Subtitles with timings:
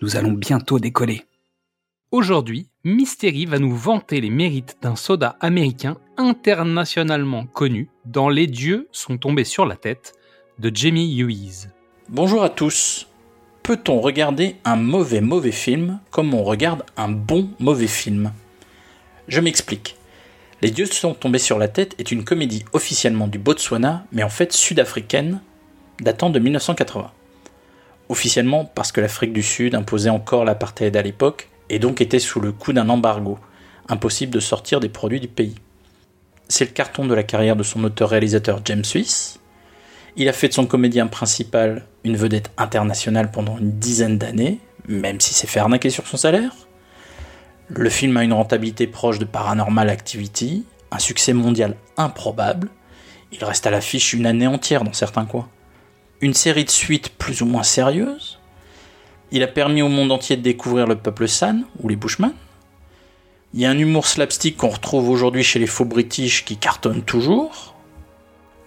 [0.00, 1.24] nous allons bientôt décoller.
[2.10, 8.88] Aujourd'hui, Mystery va nous vanter les mérites d'un soda américain internationalement connu dans Les dieux
[8.92, 10.14] sont tombés sur la tête
[10.58, 11.70] de Jamie Hughes.
[12.08, 13.08] Bonjour à tous.
[13.62, 18.32] Peut-on regarder un mauvais mauvais film comme on regarde un bon mauvais film?
[19.26, 19.96] Je m'explique.
[20.62, 24.30] Les dieux sont tombés sur la tête est une comédie officiellement du Botswana, mais en
[24.30, 25.40] fait sud-africaine,
[26.00, 27.12] datant de 1980
[28.08, 32.40] officiellement parce que l'Afrique du Sud imposait encore l'apartheid à l'époque et donc était sous
[32.40, 33.38] le coup d'un embargo,
[33.88, 35.56] impossible de sortir des produits du pays.
[36.48, 39.38] C'est le carton de la carrière de son auteur-réalisateur James Suisse.
[40.16, 45.20] Il a fait de son comédien principal une vedette internationale pendant une dizaine d'années, même
[45.20, 46.52] si s'est fait arnaquer sur son salaire.
[47.68, 52.70] Le film a une rentabilité proche de Paranormal Activity, un succès mondial improbable.
[53.30, 55.50] Il reste à l'affiche une année entière dans certains coins
[56.20, 58.38] une série de suites plus ou moins sérieuses.
[59.30, 62.32] Il a permis au monde entier de découvrir le peuple San ou les Bushmen.
[63.54, 67.02] Il y a un humour slapstick qu'on retrouve aujourd'hui chez les faux british qui cartonnent
[67.02, 67.74] toujours.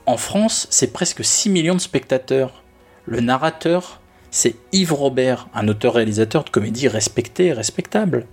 [0.05, 2.63] En France, c'est presque 6 millions de spectateurs.
[3.05, 3.99] Le narrateur,
[4.31, 8.25] c'est Yves Robert, un auteur-réalisateur de comédie respecté et respectable.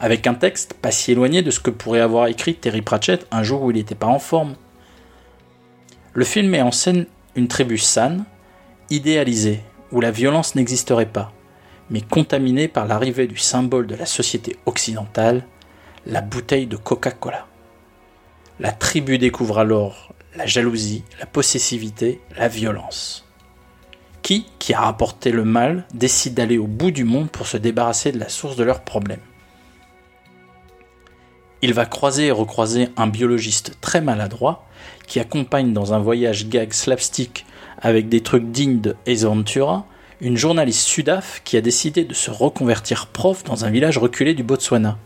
[0.00, 3.42] Avec un texte pas si éloigné de ce que pourrait avoir écrit Terry Pratchett un
[3.42, 4.54] jour où il n'était pas en forme.
[6.14, 7.06] Le film met en scène
[7.36, 8.24] une tribu San,
[8.90, 9.60] idéalisée,
[9.92, 11.32] où la violence n'existerait pas,
[11.90, 15.44] mais contaminée par l'arrivée du symbole de la société occidentale,
[16.06, 17.46] la bouteille de Coca-Cola.
[18.60, 23.24] La tribu découvre alors la jalousie, la possessivité, la violence.
[24.22, 28.10] Qui, qui a rapporté le mal, décide d'aller au bout du monde pour se débarrasser
[28.10, 29.20] de la source de leurs problèmes.
[31.64, 34.66] Il va croiser et recroiser un biologiste très maladroit
[35.06, 37.46] qui accompagne dans un voyage gag slapstick
[37.80, 39.24] avec des trucs dignes de Ace
[40.20, 44.42] une journaliste sudaf qui a décidé de se reconvertir prof dans un village reculé du
[44.42, 44.98] Botswana.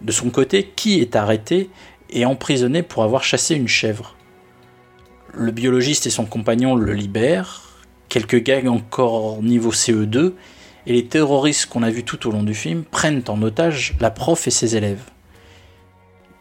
[0.00, 1.68] De son côté, qui est arrêté
[2.08, 4.16] et emprisonné pour avoir chassé une chèvre?
[5.34, 10.32] Le biologiste et son compagnon le libèrent, quelques gags encore niveau CE2,
[10.86, 14.10] et les terroristes qu'on a vus tout au long du film prennent en otage la
[14.10, 15.02] prof et ses élèves.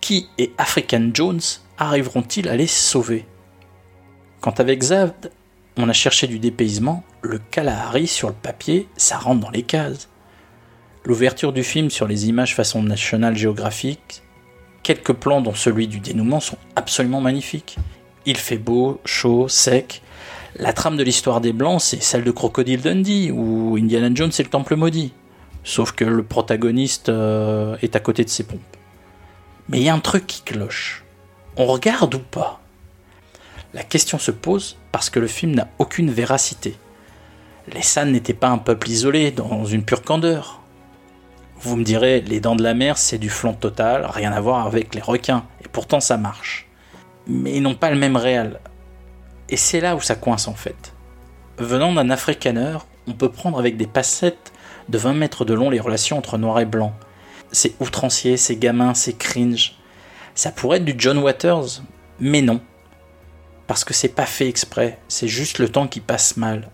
[0.03, 1.39] Qui et African Jones
[1.77, 3.25] arriveront-ils à les sauver?
[4.41, 5.31] Quand avec Zad,
[5.77, 10.09] on a cherché du dépaysement, le Kalahari sur le papier, ça rentre dans les cases.
[11.05, 14.23] L'ouverture du film sur les images façon National Geographic,
[14.83, 17.77] quelques plans dont celui du dénouement sont absolument magnifiques.
[18.25, 20.01] Il fait beau, chaud, sec.
[20.57, 24.43] La trame de l'histoire des Blancs, c'est celle de Crocodile Dundee ou Indiana Jones et
[24.43, 25.13] le Temple Maudit.
[25.63, 28.59] Sauf que le protagoniste euh, est à côté de ses pompes.
[29.69, 31.03] Mais il y a un truc qui cloche.
[31.55, 32.59] On regarde ou pas?
[33.73, 36.77] La question se pose parce que le film n'a aucune véracité.
[37.67, 40.61] Les San n'étaient pas un peuple isolé, dans une pure candeur.
[41.59, 44.67] Vous me direz, les dents de la mer, c'est du flanc total, rien à voir
[44.67, 46.67] avec les requins, et pourtant ça marche.
[47.25, 48.59] Mais ils n'ont pas le même réel.
[49.47, 50.93] Et c'est là où ça coince en fait.
[51.57, 54.51] Venant d'un africaner, on peut prendre avec des passettes
[54.89, 56.93] de 20 mètres de long les relations entre noir et blanc.
[57.53, 59.75] C'est outrancier, c'est gamin, c'est cringe.
[60.35, 61.81] Ça pourrait être du John Waters,
[62.19, 62.59] mais non
[63.67, 66.69] parce que c'est pas fait exprès, c'est juste le temps qui passe mal.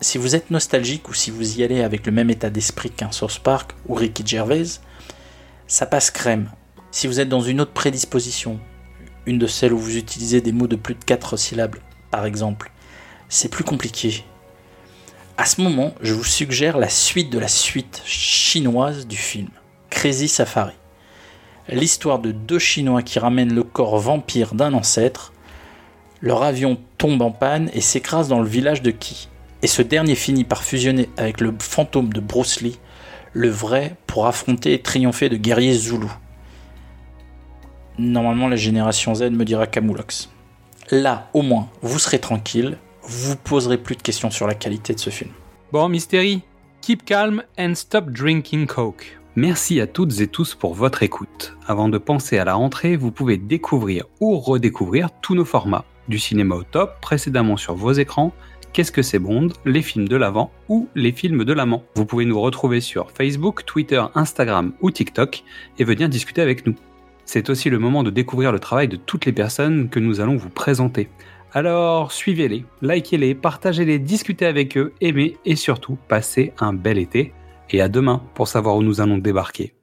[0.00, 3.12] Si vous êtes nostalgique ou si vous y allez avec le même état d'esprit qu'un
[3.12, 4.64] Source Park ou Ricky Gervais,
[5.66, 6.50] ça passe crème.
[6.90, 8.60] Si vous êtes dans une autre prédisposition,
[9.26, 11.76] une de celles où vous utilisez des mots de plus de 4 syllabes,
[12.10, 12.70] par exemple,
[13.28, 14.24] c'est plus compliqué.
[15.36, 19.48] À ce moment, je vous suggère la suite de la suite chinoise du film,
[19.94, 20.74] Crazy Safari.
[21.68, 25.32] L'histoire de deux Chinois qui ramènent le corps vampire d'un ancêtre
[26.20, 29.28] leur avion tombe en panne et s'écrase dans le village de Ki.
[29.62, 32.78] Et ce dernier finit par fusionner avec le fantôme de Bruce Lee,
[33.32, 36.12] le vrai, pour affronter et triompher de guerriers zoulous.
[37.96, 40.28] Normalement, la génération Z me dira Camoulox.
[40.90, 45.00] Là, au moins, vous serez tranquille, vous poserez plus de questions sur la qualité de
[45.00, 45.30] ce film.
[45.72, 46.42] Bon, Mystérie,
[46.80, 49.18] keep calm and stop drinking coke.
[49.36, 51.56] Merci à toutes et tous pour votre écoute.
[51.66, 55.84] Avant de penser à la rentrée, vous pouvez découvrir ou redécouvrir tous nos formats.
[56.06, 58.32] Du cinéma au top, précédemment sur vos écrans,
[58.72, 61.84] Qu'est-ce que c'est Bond, les films de l'avant ou les films de l'amant.
[61.94, 65.44] Vous pouvez nous retrouver sur Facebook, Twitter, Instagram ou TikTok
[65.78, 66.74] et venir discuter avec nous.
[67.24, 70.36] C'est aussi le moment de découvrir le travail de toutes les personnes que nous allons
[70.36, 71.08] vous présenter.
[71.52, 77.32] Alors suivez-les, likez-les, partagez-les, discutez avec eux, aimez et surtout passez un bel été.
[77.70, 79.74] Et à demain pour savoir où nous allons débarquer.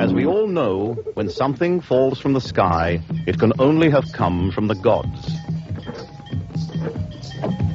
[0.00, 4.50] As we all know, when something falls from the sky, it can only have come
[4.52, 5.32] from the gods.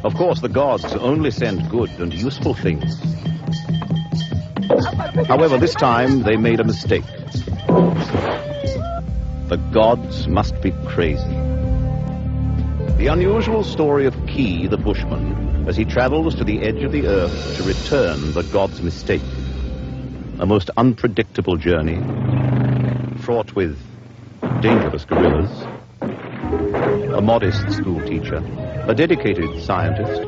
[0.04, 2.98] Of course, the gods only send good and useful things.
[5.28, 7.06] However, this time they made a mistake.
[9.48, 11.53] The gods must be crazy.
[13.04, 17.06] The unusual story of Key the Bushman as he travels to the edge of the
[17.06, 19.22] earth to return the god's mistake.
[20.40, 21.98] A most unpredictable journey,
[23.18, 23.78] fraught with
[24.62, 25.52] dangerous gorillas,
[26.02, 28.42] a modest schoolteacher,
[28.88, 30.22] a dedicated scientist,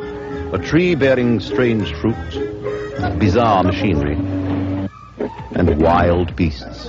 [0.54, 4.18] a tree bearing strange fruit, bizarre machinery,
[5.56, 6.88] and wild beasts.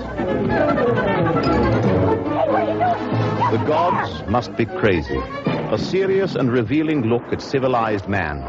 [3.52, 5.22] The gods must be crazy.
[5.68, 8.40] A serious and revealing look at civilized man.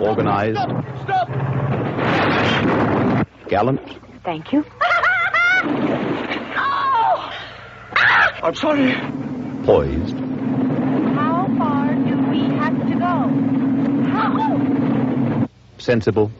[0.00, 0.56] Organized.
[1.02, 1.28] Stop!
[3.48, 3.98] Gallant.
[4.24, 4.64] Thank you.
[6.56, 7.32] oh!
[8.42, 8.94] I'm sorry.
[9.64, 10.16] Poised.
[10.16, 13.28] How far do we have to go?
[14.10, 15.48] How?
[15.76, 16.30] Sensible.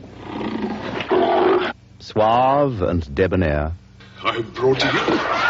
[1.98, 3.72] Suave and debonair.
[4.24, 5.49] I brought you.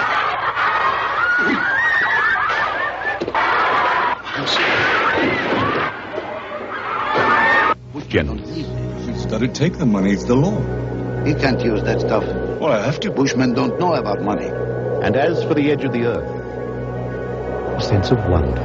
[8.10, 8.24] Sorry.
[8.24, 8.38] Gentle.
[9.06, 10.12] He's got to take the money.
[10.12, 10.58] It's the law.
[11.24, 12.24] He can't use that stuff.
[12.24, 13.10] Well, I have to.
[13.10, 14.46] Bushmen don't know about money.
[14.46, 16.28] And as for the edge of the earth,
[17.76, 18.60] a sense of wonder,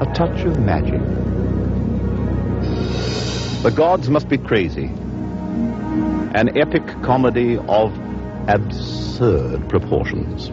[0.00, 1.00] a touch of magic.
[3.62, 4.86] The gods must be crazy.
[6.34, 7.92] An epic comedy of
[8.48, 10.50] absurd proportions.